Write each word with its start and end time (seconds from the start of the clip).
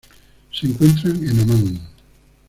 Se 0.51 0.65
encuentran 0.65 1.15
en 1.23 1.39
Omán. 1.41 1.79